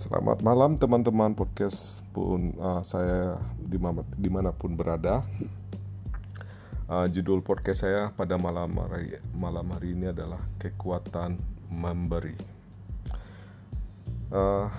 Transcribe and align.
Selamat 0.00 0.40
malam 0.40 0.80
teman-teman 0.80 1.36
podcast 1.36 2.00
pun 2.16 2.56
uh, 2.56 2.80
saya 2.80 3.36
di 3.60 3.76
mana, 3.76 4.00
di 4.16 4.32
mana 4.32 4.48
pun 4.48 4.72
berada. 4.72 5.20
Uh, 6.88 7.04
judul 7.12 7.44
podcast 7.44 7.84
saya 7.84 8.08
pada 8.08 8.40
malam 8.40 8.80
hari, 8.80 9.20
malam 9.36 9.68
hari 9.68 9.92
ini 9.92 10.08
adalah 10.08 10.40
kekuatan 10.56 11.36
memberi. 11.68 12.32
Uh, 14.32 14.72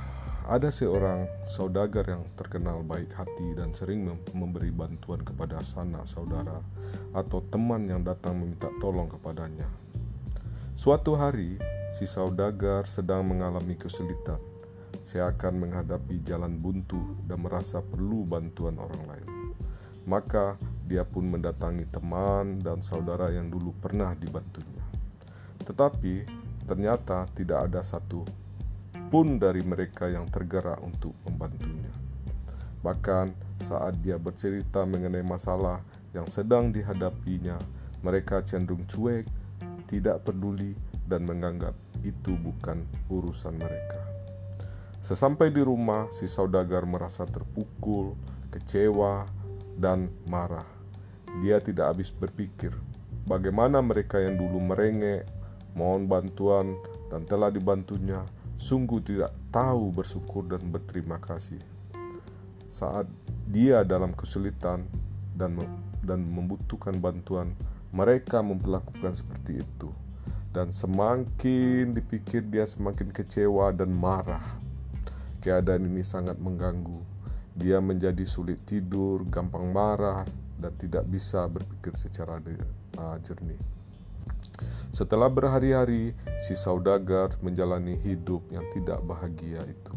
ada 0.49 0.73
seorang 0.73 1.29
saudagar 1.45 2.17
yang 2.17 2.25
terkenal 2.33 2.81
baik 2.81 3.13
hati 3.13 3.53
dan 3.53 3.77
sering 3.77 4.09
memberi 4.33 4.73
bantuan 4.73 5.21
kepada 5.21 5.61
sanak 5.61 6.09
saudara 6.09 6.65
atau 7.13 7.45
teman 7.45 7.85
yang 7.85 8.01
datang 8.01 8.41
meminta 8.41 8.73
tolong 8.81 9.05
kepadanya. 9.05 9.69
Suatu 10.73 11.13
hari, 11.13 11.61
si 11.93 12.09
saudagar 12.09 12.89
sedang 12.89 13.21
mengalami 13.21 13.77
kesulitan. 13.77 14.50
Saya 15.01 15.33
akan 15.33 15.65
menghadapi 15.65 16.21
jalan 16.21 16.61
buntu 16.61 17.01
dan 17.25 17.41
merasa 17.41 17.81
perlu 17.81 18.21
bantuan 18.21 18.77
orang 18.77 19.03
lain. 19.09 19.29
Maka 20.05 20.61
dia 20.85 21.01
pun 21.01 21.25
mendatangi 21.25 21.89
teman 21.89 22.61
dan 22.61 22.85
saudara 22.85 23.33
yang 23.33 23.49
dulu 23.49 23.73
pernah 23.81 24.13
dibantunya. 24.13 24.85
Tetapi 25.65 26.29
ternyata 26.69 27.25
tidak 27.33 27.65
ada 27.65 27.81
satu 27.81 28.21
pun 29.09 29.41
dari 29.41 29.65
mereka 29.65 30.05
yang 30.05 30.29
tergerak 30.29 30.77
untuk 30.85 31.17
membantunya. 31.25 31.89
Bahkan 32.85 33.57
saat 33.57 33.97
dia 34.05 34.21
bercerita 34.21 34.85
mengenai 34.85 35.25
masalah 35.25 35.81
yang 36.13 36.29
sedang 36.29 36.69
dihadapinya, 36.69 37.57
mereka 38.05 38.45
cenderung 38.45 38.85
cuek, 38.85 39.25
tidak 39.89 40.23
peduli, 40.23 40.77
dan 41.09 41.25
menganggap 41.25 41.73
itu 42.05 42.37
bukan 42.39 42.85
urusan 43.11 43.57
mereka. 43.59 44.20
Sesampai 45.01 45.49
di 45.49 45.65
rumah, 45.65 46.05
si 46.13 46.29
saudagar 46.29 46.85
merasa 46.85 47.25
terpukul, 47.25 48.13
kecewa, 48.53 49.25
dan 49.73 50.13
marah. 50.29 50.69
Dia 51.41 51.57
tidak 51.57 51.97
habis 51.97 52.13
berpikir 52.13 52.69
bagaimana 53.25 53.81
mereka 53.81 54.21
yang 54.21 54.37
dulu 54.37 54.61
merengek, 54.61 55.25
mohon 55.73 56.05
bantuan, 56.05 56.77
dan 57.09 57.25
telah 57.25 57.49
dibantunya, 57.49 58.21
sungguh 58.61 59.01
tidak 59.01 59.33
tahu 59.49 59.89
bersyukur 59.89 60.45
dan 60.45 60.61
berterima 60.69 61.17
kasih. 61.17 61.59
Saat 62.69 63.09
dia 63.49 63.81
dalam 63.81 64.13
kesulitan 64.13 64.85
dan 65.33 65.57
dan 66.05 66.21
membutuhkan 66.23 66.93
bantuan, 67.01 67.57
mereka 67.89 68.45
memperlakukan 68.45 69.17
seperti 69.17 69.65
itu 69.65 69.89
dan 70.51 70.69
semakin 70.69 71.95
dipikir 71.95 72.43
dia 72.43 72.67
semakin 72.67 73.11
kecewa 73.11 73.71
dan 73.71 73.91
marah. 73.91 74.43
Keadaan 75.41 75.89
ini 75.89 76.05
sangat 76.05 76.37
mengganggu. 76.37 77.01
Dia 77.57 77.81
menjadi 77.81 78.23
sulit 78.23 78.61
tidur, 78.63 79.25
gampang 79.25 79.73
marah, 79.73 80.23
dan 80.61 80.71
tidak 80.77 81.09
bisa 81.09 81.49
berpikir 81.49 81.97
secara 81.97 82.37
uh, 83.01 83.17
jernih. 83.25 83.57
Setelah 84.93 85.33
berhari-hari, 85.33 86.13
si 86.45 86.53
saudagar 86.53 87.33
menjalani 87.41 87.97
hidup 88.05 88.45
yang 88.53 88.69
tidak 88.69 89.01
bahagia 89.01 89.65
itu. 89.65 89.95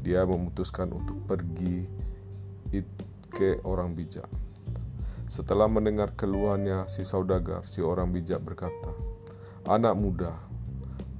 Dia 0.00 0.24
memutuskan 0.24 0.88
untuk 0.96 1.20
pergi 1.28 1.84
ke 3.30 3.60
orang 3.62 3.92
bijak. 3.92 4.26
Setelah 5.30 5.70
mendengar 5.70 6.16
keluhannya 6.16 6.90
si 6.90 7.06
saudagar, 7.06 7.68
si 7.68 7.84
orang 7.84 8.10
bijak 8.10 8.42
berkata, 8.42 8.90
Anak 9.68 9.94
muda, 9.94 10.34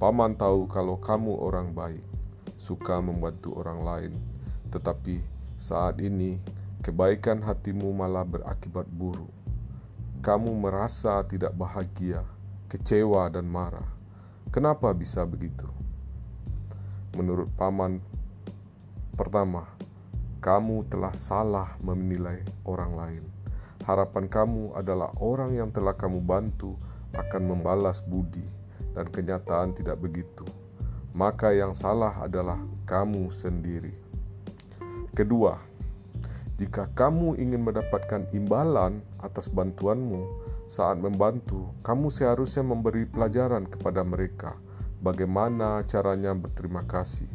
paman 0.01 0.35
tahu 0.35 0.67
kalau 0.67 0.97
kamu 0.99 1.37
orang 1.39 1.71
baik, 1.71 2.03
suka 2.61 3.01
membantu 3.01 3.57
orang 3.57 3.81
lain, 3.81 4.13
tetapi 4.69 5.17
saat 5.57 5.97
ini 5.97 6.37
kebaikan 6.85 7.41
hatimu 7.41 7.89
malah 7.89 8.21
berakibat 8.21 8.85
buruk. 8.85 9.33
Kamu 10.21 10.53
merasa 10.53 11.25
tidak 11.25 11.57
bahagia, 11.57 12.21
kecewa, 12.69 13.25
dan 13.33 13.49
marah. 13.49 13.89
Kenapa 14.53 14.93
bisa 14.93 15.25
begitu? 15.25 15.65
Menurut 17.17 17.49
paman, 17.57 17.97
pertama, 19.17 19.65
kamu 20.37 20.85
telah 20.85 21.17
salah 21.17 21.73
menilai 21.81 22.45
orang 22.61 22.93
lain. 22.93 23.23
Harapan 23.81 24.29
kamu 24.29 24.77
adalah 24.77 25.09
orang 25.17 25.57
yang 25.57 25.73
telah 25.73 25.97
kamu 25.97 26.21
bantu 26.21 26.77
akan 27.17 27.41
membalas 27.57 28.05
budi, 28.05 28.45
dan 28.93 29.09
kenyataan 29.09 29.73
tidak 29.73 29.97
begitu. 29.97 30.45
Maka 31.11 31.51
yang 31.51 31.75
salah 31.75 32.15
adalah 32.23 32.59
kamu 32.87 33.27
sendiri. 33.31 33.91
Kedua, 35.11 35.59
jika 36.55 36.87
kamu 36.93 37.35
ingin 37.41 37.67
mendapatkan 37.67 38.29
imbalan 38.31 39.03
atas 39.19 39.51
bantuanmu 39.51 40.23
saat 40.71 41.01
membantu, 41.03 41.67
kamu 41.83 42.07
seharusnya 42.07 42.63
memberi 42.63 43.03
pelajaran 43.03 43.67
kepada 43.67 44.07
mereka 44.07 44.55
bagaimana 45.01 45.83
caranya 45.83 46.31
berterima 46.31 46.85
kasih. 46.87 47.27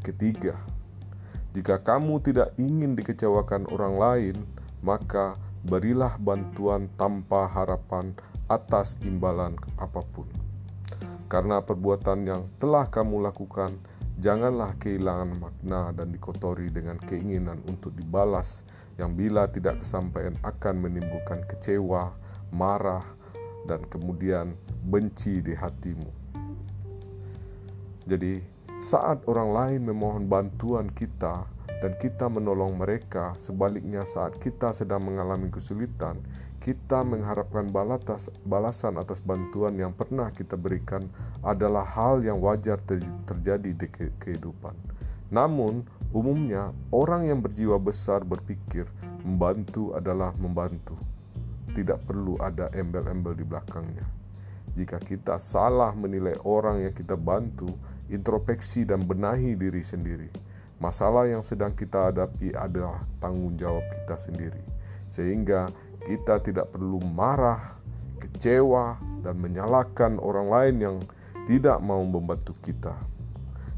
Ketiga, 0.00 0.56
jika 1.52 1.76
kamu 1.82 2.22
tidak 2.24 2.56
ingin 2.56 2.96
dikecewakan 2.96 3.68
orang 3.68 3.94
lain, 4.00 4.36
maka 4.80 5.36
berilah 5.68 6.16
bantuan 6.16 6.88
tanpa 6.96 7.44
harapan 7.44 8.16
atas 8.48 8.96
imbalan 9.04 9.58
apa 9.76 10.00
pun. 10.16 10.41
Karena 11.32 11.64
perbuatan 11.64 12.28
yang 12.28 12.44
telah 12.60 12.92
kamu 12.92 13.24
lakukan, 13.24 13.72
janganlah 14.20 14.76
kehilangan 14.76 15.32
makna 15.40 15.88
dan 15.96 16.12
dikotori 16.12 16.68
dengan 16.68 17.00
keinginan 17.00 17.56
untuk 17.72 17.96
dibalas 17.96 18.68
yang 19.00 19.16
bila 19.16 19.48
tidak 19.48 19.80
kesampaian 19.80 20.36
akan 20.44 20.84
menimbulkan 20.84 21.40
kecewa, 21.48 22.12
marah, 22.52 23.00
dan 23.64 23.80
kemudian 23.88 24.52
benci 24.84 25.40
di 25.40 25.56
hatimu. 25.56 26.12
Jadi, 28.04 28.44
saat 28.84 29.24
orang 29.24 29.56
lain 29.56 29.80
memohon 29.88 30.28
bantuan 30.28 30.92
kita, 30.92 31.48
dan 31.82 31.98
kita 31.98 32.30
menolong 32.30 32.78
mereka. 32.78 33.34
Sebaliknya, 33.34 34.06
saat 34.06 34.38
kita 34.38 34.70
sedang 34.70 35.02
mengalami 35.02 35.50
kesulitan, 35.50 36.22
kita 36.62 37.02
mengharapkan 37.02 37.66
balatas, 37.74 38.30
balasan 38.46 39.02
atas 39.02 39.18
bantuan 39.18 39.74
yang 39.74 39.90
pernah 39.90 40.30
kita 40.30 40.54
berikan 40.54 41.10
adalah 41.42 41.82
hal 41.82 42.22
yang 42.22 42.38
wajar 42.38 42.78
terjadi 43.26 43.74
di 43.74 43.86
kehidupan. 44.22 44.78
Namun, 45.34 45.82
umumnya 46.14 46.70
orang 46.94 47.26
yang 47.26 47.42
berjiwa 47.42 47.82
besar 47.82 48.22
berpikir 48.22 48.86
membantu 49.26 49.90
adalah 49.98 50.30
membantu. 50.38 50.94
Tidak 51.74 52.06
perlu 52.06 52.38
ada 52.38 52.70
embel-embel 52.70 53.34
di 53.34 53.42
belakangnya. 53.42 54.06
Jika 54.78 55.02
kita 55.02 55.42
salah 55.42 55.90
menilai 55.98 56.38
orang 56.46 56.86
yang 56.86 56.94
kita 56.94 57.18
bantu, 57.18 57.68
introspeksi 58.06 58.86
dan 58.86 59.02
benahi 59.02 59.56
diri 59.58 59.82
sendiri 59.82 60.51
Masalah 60.82 61.30
yang 61.30 61.46
sedang 61.46 61.70
kita 61.70 62.10
hadapi 62.10 62.58
adalah 62.58 63.06
tanggung 63.22 63.54
jawab 63.54 63.86
kita 63.86 64.18
sendiri, 64.18 64.58
sehingga 65.06 65.70
kita 66.02 66.42
tidak 66.42 66.74
perlu 66.74 66.98
marah, 66.98 67.78
kecewa, 68.18 68.98
dan 69.22 69.38
menyalahkan 69.38 70.18
orang 70.18 70.50
lain 70.50 70.76
yang 70.82 70.96
tidak 71.46 71.78
mau 71.78 72.02
membantu 72.02 72.58
kita. 72.66 72.98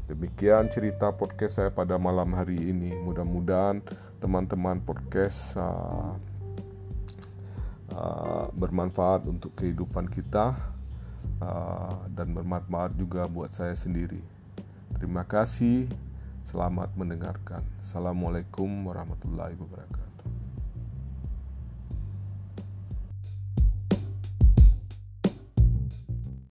Demikian 0.09 0.65
cerita 0.73 1.13
podcast 1.13 1.61
saya 1.61 1.69
pada 1.69 2.01
malam 2.01 2.33
hari 2.33 2.57
ini. 2.57 2.93
Mudah-mudahan 3.05 3.85
teman-teman 4.17 4.81
podcast 4.81 5.53
uh, 5.61 6.17
uh, 7.93 8.45
bermanfaat 8.53 9.29
untuk 9.29 9.53
kehidupan 9.57 10.09
kita 10.09 10.57
uh, 11.41 12.01
dan 12.13 12.33
bermanfaat 12.33 12.97
juga 12.97 13.29
buat 13.29 13.53
saya 13.53 13.77
sendiri. 13.77 14.21
Terima 14.97 15.21
kasih. 15.21 15.85
Selamat 16.45 16.93
mendengarkan. 16.93 17.65
Assalamualaikum 17.81 18.69
warahmatullahi 18.85 19.57
wabarakatuh. 19.57 20.14